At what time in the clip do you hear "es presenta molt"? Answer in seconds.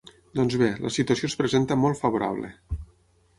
1.33-2.01